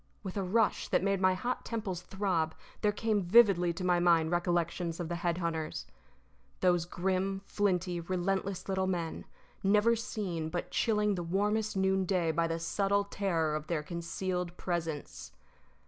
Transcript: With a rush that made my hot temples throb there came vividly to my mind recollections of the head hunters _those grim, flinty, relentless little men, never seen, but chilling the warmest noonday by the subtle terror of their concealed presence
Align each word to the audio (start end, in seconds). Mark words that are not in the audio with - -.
With 0.23 0.35
a 0.35 0.41
rush 0.41 0.87
that 0.87 1.03
made 1.03 1.21
my 1.21 1.35
hot 1.35 1.63
temples 1.63 2.01
throb 2.01 2.55
there 2.81 2.91
came 2.91 3.21
vividly 3.21 3.71
to 3.73 3.83
my 3.83 3.99
mind 3.99 4.31
recollections 4.31 4.99
of 4.99 5.09
the 5.09 5.17
head 5.17 5.37
hunters 5.37 5.85
_those 6.59 6.89
grim, 6.89 7.41
flinty, 7.45 7.99
relentless 7.99 8.67
little 8.67 8.87
men, 8.87 9.25
never 9.61 9.95
seen, 9.95 10.49
but 10.49 10.71
chilling 10.71 11.13
the 11.13 11.21
warmest 11.21 11.77
noonday 11.77 12.31
by 12.31 12.47
the 12.47 12.57
subtle 12.57 13.03
terror 13.03 13.53
of 13.55 13.67
their 13.67 13.83
concealed 13.83 14.57
presence 14.57 15.33